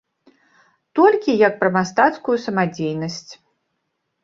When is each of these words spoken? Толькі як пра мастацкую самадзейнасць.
Толькі 0.99 1.35
як 1.47 1.53
пра 1.61 1.69
мастацкую 1.77 2.37
самадзейнасць. 2.49 3.23